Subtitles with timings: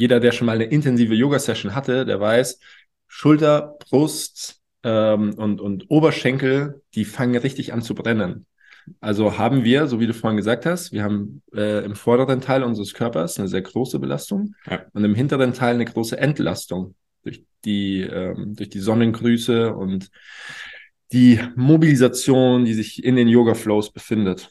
[0.00, 2.58] jeder, der schon mal eine intensive Yoga-Session hatte, der weiß,
[3.06, 8.46] Schulter, Brust ähm, und, und Oberschenkel, die fangen richtig an zu brennen.
[9.00, 12.62] Also haben wir, so wie du vorhin gesagt hast, wir haben äh, im vorderen Teil
[12.62, 14.86] unseres Körpers eine sehr große Belastung ja.
[14.94, 20.08] und im hinteren Teil eine große Entlastung durch die, ähm, durch die Sonnengrüße und
[21.12, 24.50] die Mobilisation, die sich in den Yoga-Flows befindet.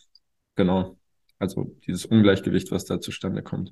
[0.55, 0.95] Genau.
[1.39, 3.71] Also dieses Ungleichgewicht, was da zustande kommt.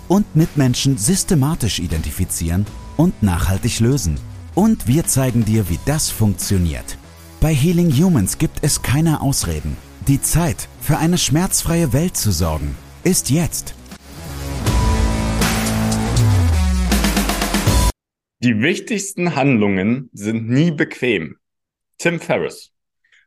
[0.11, 2.65] und Mitmenschen systematisch identifizieren
[2.97, 4.19] und nachhaltig lösen.
[4.55, 6.97] Und wir zeigen dir, wie das funktioniert.
[7.39, 9.77] Bei Healing Humans gibt es keine Ausreden.
[10.09, 13.73] Die Zeit, für eine schmerzfreie Welt zu sorgen, ist jetzt.
[18.43, 21.37] Die wichtigsten Handlungen sind nie bequem.
[21.99, 22.73] Tim Ferriss.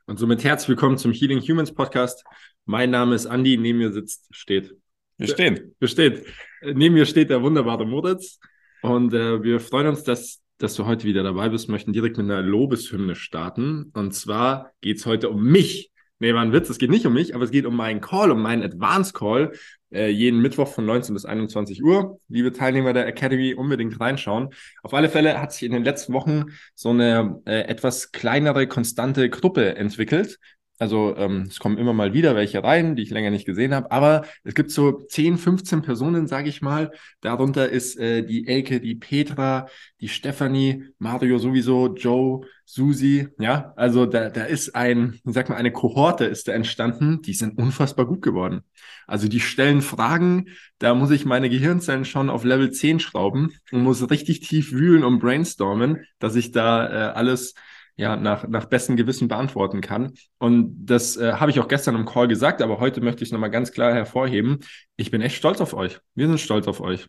[0.05, 2.25] Und somit herzlich willkommen zum Healing Humans Podcast.
[2.67, 4.77] Mein Name ist Andy, neben mir sitzt, steht.
[5.17, 5.75] Wir stehen.
[5.79, 6.23] Wir stehen.
[6.63, 8.39] Neben mir steht der wunderbare Moritz.
[8.83, 12.31] Und äh, wir freuen uns, dass dass du heute wieder dabei bist, möchten direkt mit
[12.31, 13.91] einer Lobeshymne starten.
[13.95, 15.91] Und zwar geht es heute um mich.
[16.21, 18.31] Nee, war ein Witz, es geht nicht um mich, aber es geht um meinen Call,
[18.31, 19.53] um meinen Advance Call.
[19.93, 22.21] Äh, jeden Mittwoch von 19 bis 21 Uhr.
[22.29, 24.51] Liebe Teilnehmer der Academy, unbedingt reinschauen.
[24.83, 29.29] Auf alle Fälle hat sich in den letzten Wochen so eine äh, etwas kleinere, konstante
[29.29, 30.39] Gruppe entwickelt,
[30.79, 33.93] also ähm, es kommen immer mal wieder welche rein, die ich länger nicht gesehen habe,
[33.93, 36.91] aber es gibt so 10, 15 Personen, sage ich mal.
[37.21, 39.69] Darunter ist äh, die Elke, die Petra,
[40.01, 43.29] die Stefanie, Mario sowieso, Joe, Susi.
[43.39, 47.57] Ja, also da, da ist ein, sag mal, eine Kohorte ist da entstanden, die sind
[47.57, 48.63] unfassbar gut geworden.
[49.07, 50.49] Also die stellen Fragen,
[50.79, 55.05] da muss ich meine Gehirnzellen schon auf Level 10 schrauben und muss richtig tief wühlen
[55.05, 57.55] und brainstormen, dass ich da äh, alles
[57.97, 60.13] ja, nach, nach bestem Gewissen beantworten kann.
[60.39, 63.33] Und das äh, habe ich auch gestern im Call gesagt, aber heute möchte ich es
[63.33, 64.61] nochmal ganz klar hervorheben.
[64.97, 66.01] Ich bin echt stolz auf euch.
[66.15, 67.07] Wir sind stolz auf euch.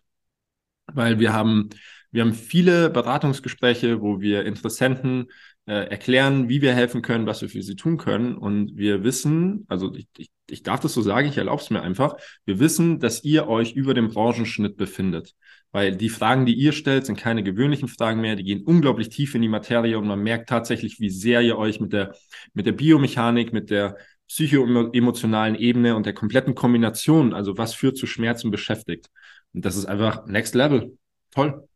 [0.92, 1.70] Weil wir haben,
[2.16, 5.26] wir haben viele Beratungsgespräche, wo wir Interessenten
[5.66, 8.36] äh, erklären, wie wir helfen können, was wir für sie tun können.
[8.36, 11.82] Und wir wissen, also ich, ich, ich darf das so sagen, ich erlaube es mir
[11.82, 15.34] einfach, wir wissen, dass ihr euch über dem Branchenschnitt befindet
[15.76, 19.34] weil die Fragen, die ihr stellt, sind keine gewöhnlichen Fragen mehr, die gehen unglaublich tief
[19.34, 22.14] in die Materie und man merkt tatsächlich, wie sehr ihr euch mit der,
[22.54, 28.06] mit der Biomechanik, mit der psychoemotionalen Ebene und der kompletten Kombination, also was führt zu
[28.06, 29.10] Schmerzen, beschäftigt.
[29.52, 30.96] Und das ist einfach Next Level.
[31.30, 31.68] Toll.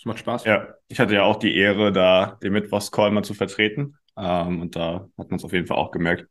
[0.00, 0.44] Das macht Spaß.
[0.46, 3.98] Ja, ich hatte ja auch die Ehre, da den Mittwochscall mal zu vertreten.
[4.16, 6.26] Ähm, und da hat man es auf jeden Fall auch gemerkt.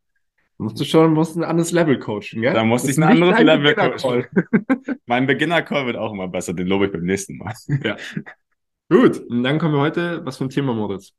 [0.58, 2.56] Musst du schon, musst ein anderes Level coachen, gell?
[2.56, 4.26] Da musste ich ein anderes Level coachen.
[5.06, 7.54] mein Beginner-Call wird auch immer besser, den lobe ich beim nächsten Mal.
[7.84, 7.96] Ja.
[8.90, 11.14] Gut, und dann kommen wir heute, was für ein Thema, Moritz?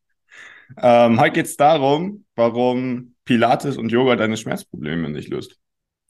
[0.77, 5.57] Ähm, heute geht es darum, warum Pilates und Yoga deine Schmerzprobleme nicht löst.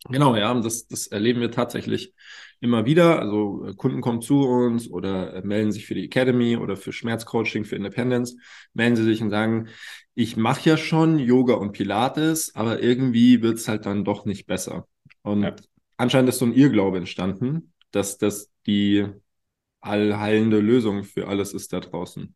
[0.09, 2.15] Genau, ja, das, das erleben wir tatsächlich
[2.61, 3.19] immer wieder.
[3.19, 6.93] Also äh, Kunden kommen zu uns oder äh, melden sich für die Academy oder für
[6.93, 8.37] Schmerzcoaching, für Independence,
[8.73, 9.69] melden sie sich und sagen,
[10.15, 14.47] ich mache ja schon Yoga und Pilates, aber irgendwie wird es halt dann doch nicht
[14.47, 14.87] besser.
[15.23, 15.55] Und ja.
[15.97, 19.07] anscheinend ist so ein Irrglaube entstanden, dass das die
[19.81, 22.35] allheilende Lösung für alles ist da draußen.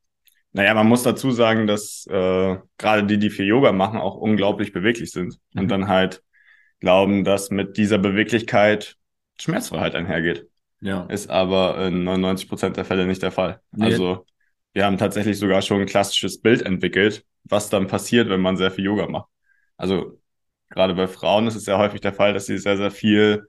[0.52, 4.72] Naja, man muss dazu sagen, dass äh, gerade die, die für Yoga machen, auch unglaublich
[4.72, 5.62] beweglich sind mhm.
[5.62, 6.22] und dann halt
[6.84, 8.96] glauben, dass mit dieser Beweglichkeit
[9.40, 10.48] Schmerzfreiheit einhergeht.
[10.80, 11.06] Ja.
[11.06, 13.60] Ist aber in 99 Prozent der Fälle nicht der Fall.
[13.72, 13.86] Nee.
[13.86, 14.26] Also
[14.74, 18.70] wir haben tatsächlich sogar schon ein klassisches Bild entwickelt, was dann passiert, wenn man sehr
[18.70, 19.30] viel Yoga macht.
[19.78, 20.20] Also
[20.68, 23.48] gerade bei Frauen ist es ja häufig der Fall, dass sie sehr, sehr viel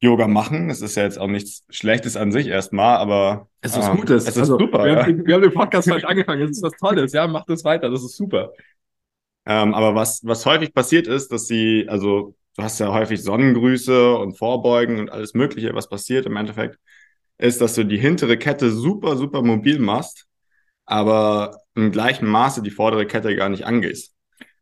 [0.00, 0.68] Yoga machen.
[0.68, 3.96] Es ist ja jetzt auch nichts Schlechtes an sich erstmal, aber es ist was ähm,
[3.96, 4.24] Gutes.
[4.24, 4.84] Es ist also, super.
[4.84, 5.06] Wir, ja.
[5.06, 6.42] haben, wir, haben, den Podcast falsch angefangen.
[6.42, 7.12] Es ist was Tolles.
[7.12, 7.88] Ja, macht es weiter.
[7.88, 8.52] Das ist super.
[9.46, 14.16] Ähm, aber was, was häufig passiert ist, dass sie, also du hast ja häufig Sonnengrüße
[14.16, 16.78] und Vorbeugen und alles Mögliche, was passiert im Endeffekt,
[17.38, 20.26] ist, dass du die hintere Kette super, super mobil machst,
[20.84, 24.12] aber im gleichen Maße die vordere Kette gar nicht angehst.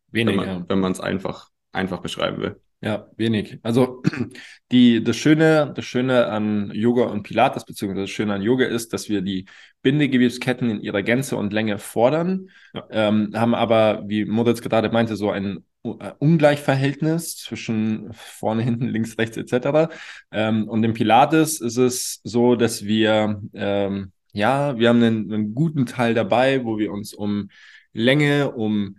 [0.08, 0.38] Wenig,
[0.68, 2.60] wenn man es einfach, einfach beschreiben will.
[2.82, 3.58] Ja, wenig.
[3.62, 4.02] Also
[4.72, 8.92] die, das Schöne, das Schöne an Yoga und Pilates, beziehungsweise das Schöne an Yoga ist,
[8.92, 9.46] dass wir die
[9.80, 12.86] Bindegewebsketten in ihrer Gänze und Länge fordern, ja.
[12.90, 19.36] ähm, haben aber, wie Moritz gerade meinte, so einen Ungleichverhältnis zwischen vorne, hinten, links, rechts
[19.36, 19.88] etc.
[20.30, 25.54] Ähm, und im Pilates ist es so, dass wir, ähm, ja, wir haben einen, einen,
[25.54, 27.48] guten Teil dabei, wo wir uns um
[27.92, 28.98] Länge, um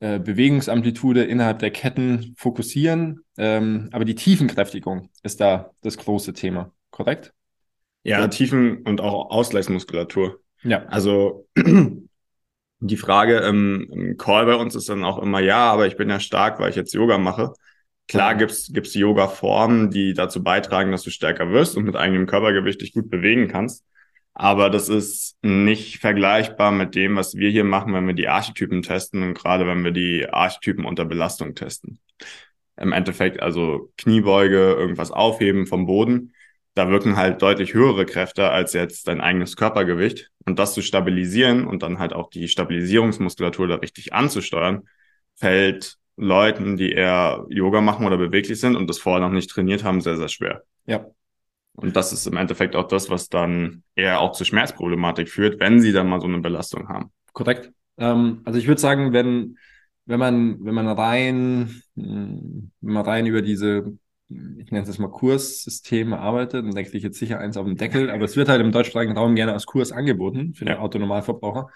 [0.00, 3.20] äh, Bewegungsamplitude innerhalb der Ketten fokussieren.
[3.38, 7.32] Ähm, aber die Tiefenkräftigung ist da das große Thema, korrekt?
[8.02, 8.28] Ja, ja.
[8.28, 10.40] Tiefen- und auch Ausgleichsmuskulatur.
[10.62, 10.84] Ja.
[10.86, 11.48] Also
[12.80, 16.10] die Frage im, im, Call bei uns ist dann auch immer, ja, aber ich bin
[16.10, 17.52] ja stark, weil ich jetzt Yoga mache.
[18.08, 22.80] Klar gibt's gibt's Yoga-Formen, die dazu beitragen, dass du stärker wirst und mit eigenem Körpergewicht
[22.80, 23.84] dich gut bewegen kannst.
[24.34, 28.82] Aber das ist nicht vergleichbar mit dem, was wir hier machen, wenn wir die Archetypen
[28.82, 32.00] testen und gerade wenn wir die Archetypen unter Belastung testen.
[32.76, 36.34] Im Endeffekt also Kniebeuge, irgendwas aufheben vom Boden
[36.76, 40.30] da wirken halt deutlich höhere Kräfte als jetzt dein eigenes Körpergewicht.
[40.44, 44.82] Und das zu stabilisieren und dann halt auch die Stabilisierungsmuskulatur da richtig anzusteuern,
[45.34, 49.84] fällt Leuten, die eher Yoga machen oder beweglich sind und das vorher noch nicht trainiert
[49.84, 50.62] haben, sehr, sehr schwer.
[50.84, 51.06] Ja.
[51.72, 55.80] Und das ist im Endeffekt auch das, was dann eher auch zu Schmerzproblematik führt, wenn
[55.80, 57.10] sie dann mal so eine Belastung haben.
[57.32, 57.72] Korrekt.
[57.96, 59.56] Ähm, also ich würde sagen, wenn,
[60.04, 63.96] wenn man, wenn man rein, wenn man rein über diese
[64.66, 67.76] ich nenne es jetzt mal Kurssysteme arbeitet, dann denke ich jetzt sicher eins auf dem
[67.76, 70.80] Deckel, aber es wird halt im deutschsprachigen Raum gerne als Kurs angeboten für den ja.
[70.80, 71.68] Autonormalverbraucher.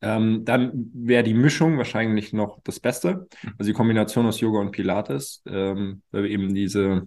[0.00, 3.28] Ähm, dann wäre die Mischung wahrscheinlich noch das Beste.
[3.42, 3.54] Mhm.
[3.58, 7.06] Also die Kombination aus Yoga und Pilates, ähm, weil wir eben diese,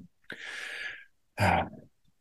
[1.35, 1.65] äh,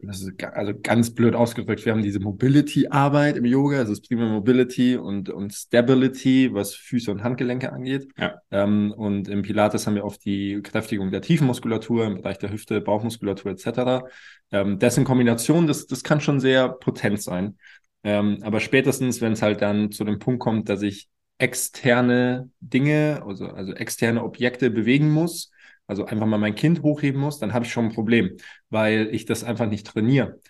[0.07, 4.09] das ist also ganz blöd ausgedrückt, wir haben diese Mobility-Arbeit im Yoga, also es ist
[4.09, 8.09] prima Mobility und, und Stability, was Füße und Handgelenke angeht.
[8.17, 8.35] Ja.
[8.51, 12.81] Ähm, und im Pilates haben wir oft die Kräftigung der Tiefenmuskulatur im Bereich der Hüfte,
[12.81, 14.05] Bauchmuskulatur etc.
[14.53, 17.59] Ähm, dessen Kombination, das, das kann schon sehr potent sein.
[18.03, 21.09] Ähm, aber spätestens, wenn es halt dann zu dem Punkt kommt, dass ich
[21.39, 25.51] externe Dinge, also, also externe Objekte bewegen muss,
[25.87, 28.37] also einfach mal mein Kind hochheben muss, dann habe ich schon ein Problem,
[28.71, 30.41] weil ich das einfach nicht trainiere.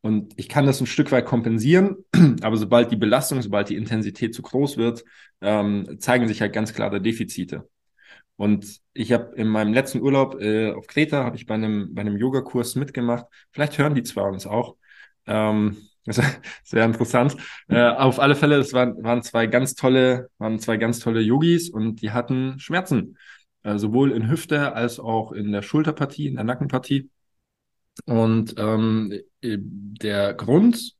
[0.00, 1.96] Und ich kann das ein Stück weit kompensieren,
[2.42, 5.04] aber sobald die Belastung, sobald die Intensität zu groß wird,
[5.40, 7.68] ähm, zeigen sich halt ganz klare Defizite.
[8.36, 12.00] Und ich habe in meinem letzten Urlaub äh, auf Kreta, habe ich bei einem, bei
[12.00, 13.26] einem Yogakurs mitgemacht.
[13.52, 14.76] Vielleicht hören die zwar uns auch.
[15.26, 15.76] Ähm,
[16.64, 17.36] sehr interessant.
[17.68, 21.70] Äh, auf alle Fälle, das waren, waren zwei ganz tolle, waren zwei ganz tolle Yogis
[21.70, 23.16] und die hatten Schmerzen
[23.64, 27.10] äh, sowohl in Hüfte als auch in der Schulterpartie, in der Nackenpartie.
[28.06, 30.92] Und ähm, äh, der Grund,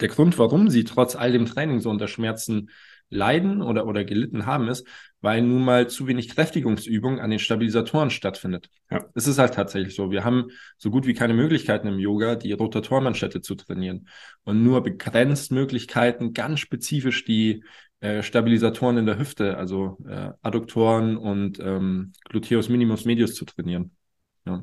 [0.00, 2.70] der Grund, warum sie trotz all dem Training so unter Schmerzen
[3.10, 4.86] leiden oder, oder gelitten haben, ist,
[5.20, 8.68] weil nun mal zu wenig Kräftigungsübung an den Stabilisatoren stattfindet.
[8.90, 9.06] Ja.
[9.14, 10.10] Es ist halt tatsächlich so.
[10.10, 14.08] Wir haben so gut wie keine Möglichkeiten im Yoga, die Rotatorenmanschette zu trainieren.
[14.44, 17.64] Und nur begrenzt Möglichkeiten, ganz spezifisch die
[18.00, 23.90] äh, Stabilisatoren in der Hüfte, also äh, Adduktoren und ähm, Gluteus Minimus Medius zu trainieren.
[24.46, 24.62] Ja.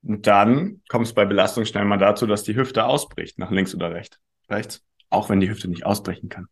[0.00, 3.92] Dann kommt es bei Belastung schnell mal dazu, dass die Hüfte ausbricht, nach links oder
[3.92, 4.18] rechts.
[4.48, 6.48] Rechts auch wenn die Hüfte nicht ausbrechen kann.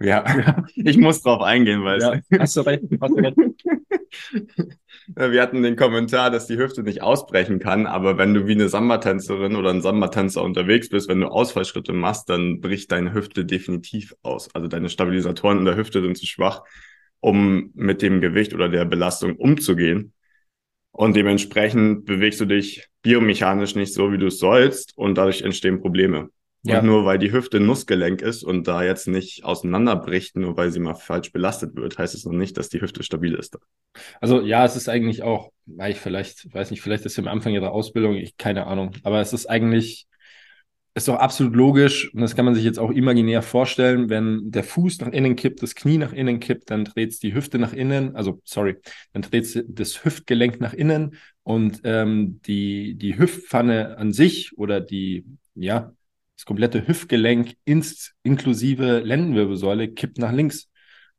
[0.00, 3.36] Ja, ich muss drauf eingehen, weil ja, hast du recht, hast du recht.
[5.14, 8.68] Wir hatten den Kommentar, dass die Hüfte nicht ausbrechen kann, aber wenn du wie eine
[8.68, 14.14] Samba-Tänzerin oder ein Samba-Tänzer unterwegs bist, wenn du Ausfallschritte machst, dann bricht deine Hüfte definitiv
[14.22, 14.52] aus.
[14.52, 16.64] Also deine Stabilisatoren in der Hüfte sind zu schwach,
[17.20, 20.12] um mit dem Gewicht oder der Belastung umzugehen.
[20.90, 25.80] Und dementsprechend bewegst du dich biomechanisch nicht so, wie du es sollst und dadurch entstehen
[25.80, 26.30] Probleme.
[26.66, 26.80] Ja.
[26.80, 30.80] Und nur weil die Hüfte Nussgelenk ist und da jetzt nicht auseinanderbricht, nur weil sie
[30.80, 33.56] mal falsch belastet wird, heißt es noch nicht, dass die Hüfte stabil ist.
[34.20, 37.28] Also ja, es ist eigentlich auch, weil ich vielleicht, weiß nicht, vielleicht ist es am
[37.28, 40.08] Anfang ihrer Ausbildung, ich keine Ahnung, aber es ist eigentlich,
[40.94, 44.64] ist doch absolut logisch und das kann man sich jetzt auch imaginär vorstellen, wenn der
[44.64, 48.16] Fuß nach innen kippt, das Knie nach innen kippt, dann dreht die Hüfte nach innen,
[48.16, 48.76] also sorry,
[49.12, 55.24] dann dreht das Hüftgelenk nach innen und ähm, die, die Hüftpfanne an sich oder die,
[55.54, 55.92] ja,
[56.36, 60.70] das komplette Hüftgelenk ins, inklusive Lendenwirbelsäule kippt nach links.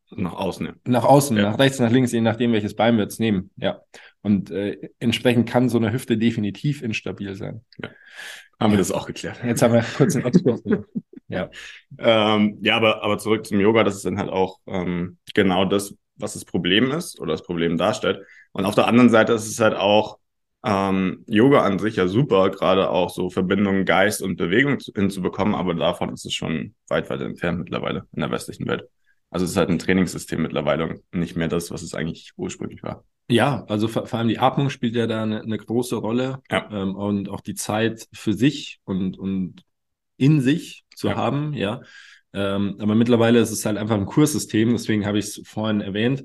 [0.10, 0.72] Nach außen.
[0.86, 1.44] Nach außen, ja.
[1.52, 3.50] nach rechts, nach links, je nachdem, welches Bein wir jetzt nehmen.
[3.58, 3.82] Ja.
[4.22, 7.62] Und äh, entsprechend kann so eine Hüfte definitiv instabil sein.
[7.82, 7.90] Ja.
[8.60, 9.40] Haben wir das auch geklärt.
[9.44, 10.64] Jetzt haben wir kurz den Exkurs.
[11.28, 11.50] ja.
[11.98, 15.94] Ähm, ja, aber, aber zurück zum Yoga, das ist dann halt auch ähm, genau das,
[16.16, 18.26] was das Problem ist oder das Problem darstellt.
[18.54, 20.17] Und auf der anderen Seite ist es halt auch
[20.66, 25.74] ähm, Yoga an sich ja super, gerade auch so Verbindungen Geist und Bewegung hinzubekommen, aber
[25.74, 28.90] davon ist es schon weit, weit entfernt mittlerweile in der westlichen Welt.
[29.30, 32.82] Also es ist halt ein Trainingssystem mittlerweile und nicht mehr das, was es eigentlich ursprünglich
[32.82, 33.04] war.
[33.30, 36.70] Ja, also vor, vor allem die Atmung spielt ja da eine, eine große Rolle ja.
[36.72, 39.64] ähm, und auch die Zeit für sich und, und
[40.16, 41.16] in sich zu ja.
[41.16, 41.82] haben, ja.
[42.34, 46.24] Ähm, aber mittlerweile ist es halt einfach ein Kurssystem, deswegen habe ich es vorhin erwähnt.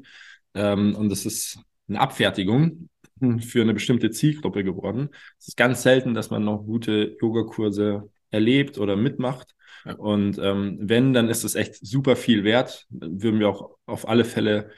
[0.55, 1.59] Ähm, und es ist
[1.89, 2.89] eine Abfertigung
[3.41, 5.11] für eine bestimmte Zielgruppe geworden.
[5.39, 9.55] Es ist ganz selten, dass man noch gute Yogakurse erlebt oder mitmacht.
[9.85, 9.95] Ja.
[9.95, 12.87] Und ähm, wenn, dann ist es echt super viel wert.
[12.91, 14.71] Würden wir auch auf alle Fälle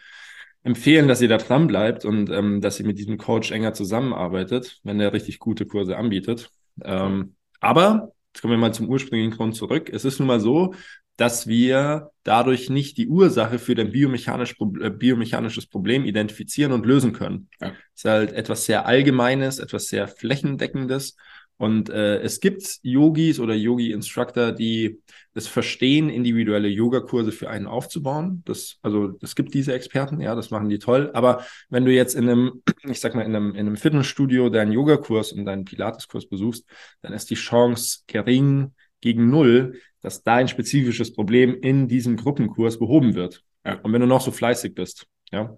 [0.62, 4.80] empfehlen, dass ihr da dran bleibt und ähm, dass ihr mit diesem Coach enger zusammenarbeitet,
[4.82, 6.50] wenn er richtig gute Kurse anbietet.
[6.82, 9.90] Ähm, aber, jetzt kommen wir mal zum ursprünglichen Grund zurück.
[9.92, 10.74] Es ist nun mal so,
[11.16, 17.12] dass wir dadurch nicht die Ursache für ein biomechanisch, äh, biomechanisches Problem identifizieren und lösen
[17.12, 17.49] können.
[17.61, 17.68] Ja.
[17.94, 21.16] Es ist halt etwas sehr Allgemeines, etwas sehr Flächendeckendes
[21.56, 25.00] und äh, es gibt Yogis oder Yogi-Instructor, die
[25.35, 28.42] es verstehen, individuelle Yogakurse für einen aufzubauen.
[28.44, 31.11] Das, also es gibt diese Experten, ja, das machen die toll.
[31.14, 34.73] Aber wenn du jetzt in einem, ich sag mal, in einem, in einem Fitnessstudio deinen
[34.73, 36.66] Yogakurs und deinen Pilateskurs besuchst,
[37.02, 43.14] dann ist die Chance gering gegen null, dass dein spezifisches Problem in diesem Gruppenkurs behoben
[43.14, 43.42] wird.
[43.64, 43.80] Ja.
[43.80, 45.56] Und wenn du noch so fleißig bist, ja,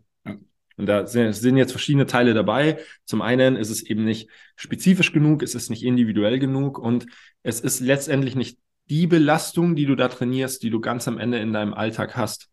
[0.77, 2.79] und da sind jetzt verschiedene Teile dabei.
[3.07, 7.07] Zum einen ist es eben nicht spezifisch genug, es ist nicht individuell genug und
[7.43, 8.59] es ist letztendlich nicht
[8.91, 12.51] die Belastung, die du da trainierst, die du ganz am Ende in deinem Alltag hast.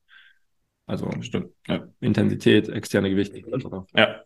[0.85, 1.51] Also Stimmt.
[1.67, 1.87] Ja.
[1.99, 3.35] Intensität, externe Gewicht.
[3.93, 4.21] Ja.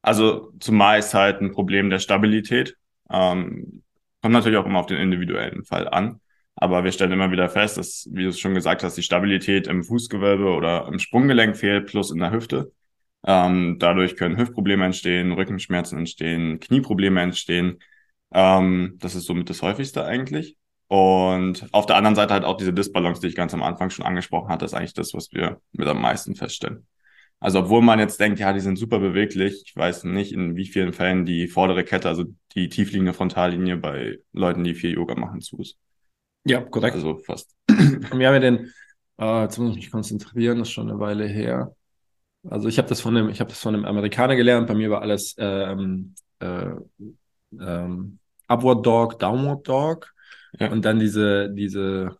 [0.00, 2.76] Also zumeist halt ein Problem der Stabilität.
[3.10, 3.82] Ähm,
[4.22, 6.20] kommt natürlich auch immer auf den individuellen Fall an.
[6.60, 9.66] Aber wir stellen immer wieder fest, dass, wie du es schon gesagt hast, die Stabilität
[9.66, 12.72] im Fußgewölbe oder im Sprunggelenk fehlt, plus in der Hüfte.
[13.26, 17.78] Ähm, dadurch können Hüftprobleme entstehen, Rückenschmerzen entstehen, Knieprobleme entstehen.
[18.32, 20.56] Ähm, das ist somit das häufigste eigentlich.
[20.88, 24.04] Und auf der anderen Seite halt auch diese Disbalance, die ich ganz am Anfang schon
[24.04, 26.86] angesprochen hatte, ist eigentlich das, was wir mit am meisten feststellen.
[27.38, 30.66] Also obwohl man jetzt denkt, ja, die sind super beweglich, ich weiß nicht, in wie
[30.66, 32.24] vielen Fällen die vordere Kette, also
[32.54, 35.78] die tiefliegende Frontallinie bei Leuten, die viel Yoga machen, zu ist.
[36.44, 36.94] Ja, korrekt.
[36.94, 37.54] Also fast.
[37.68, 38.72] Und wie haben wir denn,
[39.18, 41.74] äh, jetzt muss ich mich konzentrieren, das ist schon eine Weile her.
[42.48, 44.66] Also ich habe das von einem, ich habe das von einem Amerikaner gelernt.
[44.66, 46.70] Bei mir war alles ähm, äh,
[47.52, 50.12] ähm, Upward Dog, Downward Dog
[50.58, 50.70] ja.
[50.70, 52.16] und dann diese diese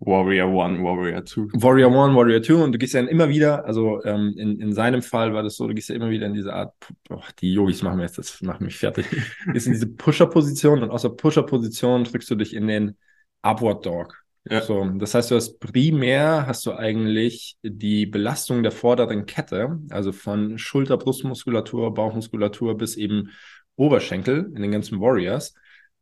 [0.00, 1.48] Warrior One, Warrior Two.
[1.52, 4.72] Warrior One, Warrior Two und du gehst ja dann immer wieder, also ähm, in, in
[4.72, 6.74] seinem Fall war das so, du gehst ja immer wieder in diese Art,
[7.10, 9.06] oh, die Yogis machen mir jetzt, das machen mich fertig,
[9.54, 12.96] ist in diese Pusher-Position und aus der Pusher-Position drückst du dich in den
[13.44, 14.24] Upward Dog.
[14.48, 14.60] Ja.
[14.60, 20.12] So, das heißt, du hast primär hast du eigentlich die Belastung der vorderen Kette, also
[20.12, 23.30] von Schulter, Brustmuskulatur, Bauchmuskulatur bis eben
[23.76, 25.54] Oberschenkel in den ganzen Warriors.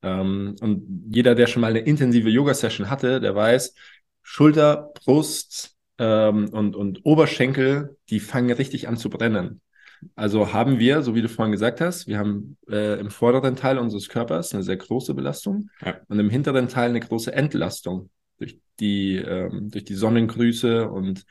[0.03, 3.75] Ähm, und jeder, der schon mal eine intensive Yoga-Session hatte, der weiß,
[4.23, 9.61] Schulter, Brust ähm, und, und Oberschenkel, die fangen richtig an zu brennen.
[10.15, 13.79] Also haben wir, so wie du vorhin gesagt hast, wir haben äh, im vorderen Teil
[13.79, 15.97] unseres Körpers eine sehr große Belastung ja.
[16.09, 21.25] und im hinteren Teil eine große Entlastung durch die, ähm, durch die Sonnengrüße und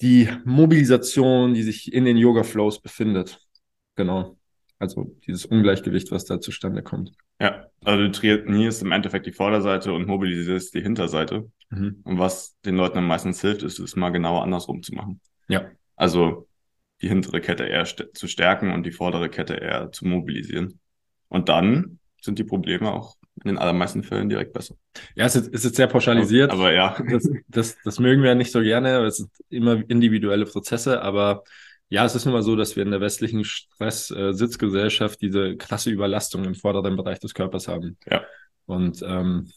[0.00, 3.38] die Mobilisation, die sich in den Yoga-Flows befindet.
[3.94, 4.38] Genau.
[4.78, 7.12] Also dieses Ungleichgewicht, was da zustande kommt.
[7.40, 11.50] Ja, also du trainierst im Endeffekt die Vorderseite und mobilisierst die Hinterseite.
[11.70, 12.00] Mhm.
[12.04, 15.20] Und was den Leuten am meisten hilft, ist es mal genauer andersrum zu machen.
[15.48, 15.70] Ja.
[15.96, 16.46] Also
[17.02, 20.80] die hintere Kette eher st zu stärken und die vordere Kette eher zu mobilisieren.
[21.28, 24.76] Und dann sind die Probleme auch in den allermeisten Fällen direkt besser.
[25.14, 26.50] Ja, es ist, ist jetzt sehr pauschalisiert.
[26.50, 26.96] Aber, aber ja.
[27.10, 29.04] Das, das, das mögen wir ja nicht so gerne.
[29.04, 31.44] Es sind immer individuelle Prozesse, aber
[31.88, 36.44] ja, es ist nun mal so, dass wir in der westlichen Stress-Sitzgesellschaft diese krasse Überlastung
[36.44, 37.98] im vorderen Bereich des Körpers haben.
[38.06, 38.24] Ja.
[38.64, 39.52] Und ähm,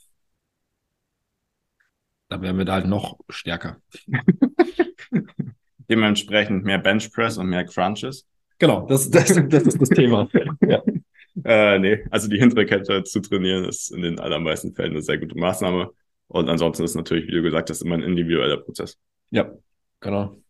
[2.28, 3.82] da werden wir da halt noch stärker.
[5.90, 8.28] Dementsprechend mehr Benchpress und mehr Crunches.
[8.60, 10.30] Genau, das, das, das ist das Thema.
[10.62, 10.84] ja.
[11.46, 15.18] Äh, nee, also die hintere Kette zu trainieren ist in den allermeisten Fällen eine sehr
[15.18, 15.92] gute Maßnahme.
[16.28, 18.98] Und ansonsten ist natürlich, wie du gesagt hast, immer ein individueller Prozess.
[19.32, 19.52] Ja,
[20.00, 20.42] genau.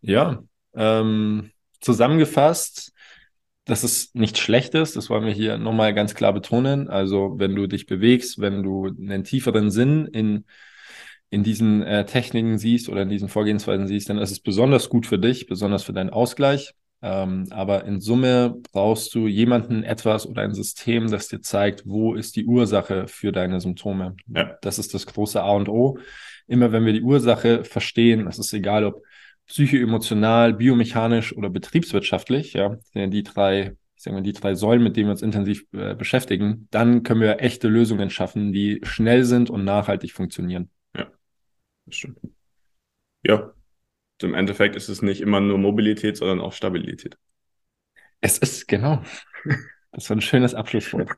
[0.00, 0.42] Ja,
[0.74, 2.92] ähm, zusammengefasst,
[3.64, 6.88] dass es nicht schlecht ist, das wollen wir hier nochmal ganz klar betonen.
[6.88, 10.44] Also wenn du dich bewegst, wenn du einen tieferen Sinn in,
[11.30, 15.06] in diesen äh, Techniken siehst oder in diesen Vorgehensweisen siehst, dann ist es besonders gut
[15.06, 16.74] für dich, besonders für deinen Ausgleich.
[17.02, 22.14] Ähm, aber in Summe brauchst du jemanden, etwas oder ein System, das dir zeigt, wo
[22.14, 24.16] ist die Ursache für deine Symptome.
[24.34, 24.56] Ja.
[24.62, 25.98] Das ist das große A und O.
[26.46, 29.02] Immer wenn wir die Ursache verstehen, es ist egal, ob
[29.46, 35.08] psychoemotional, biomechanisch oder betriebswirtschaftlich, ja, die drei, ich sage mal, die drei Säulen, mit denen
[35.08, 39.64] wir uns intensiv äh, beschäftigen, dann können wir echte Lösungen schaffen, die schnell sind und
[39.64, 40.70] nachhaltig funktionieren.
[41.86, 42.18] Ja, das stimmt.
[43.22, 43.52] Ja,
[44.22, 47.16] im Endeffekt ist es nicht immer nur Mobilität, sondern auch Stabilität.
[48.20, 49.02] Es ist, genau.
[49.92, 51.10] Das war ein schönes Abschlusswort.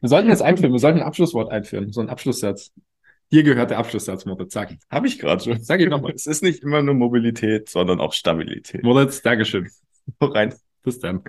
[0.00, 2.72] Wir sollten das einführen, wir sollten ein Abschlusswort einführen, so ein Abschlusssatz.
[3.30, 4.54] Dir gehört der Abschlusssatz, Moritz.
[4.54, 4.74] Sag.
[4.90, 5.62] Habe ich gerade schon.
[5.62, 6.12] Sag ich nochmal.
[6.14, 8.82] Es ist nicht immer nur Mobilität, sondern auch Stabilität.
[8.82, 9.68] Moritz, Dankeschön.
[10.20, 10.54] Rein.
[10.82, 11.22] Bis dann.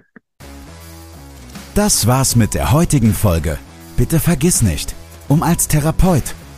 [1.75, 3.57] Das war's mit der heutigen Folge.
[3.97, 4.95] Bitte vergiss nicht,
[5.27, 6.35] um als Therapeut,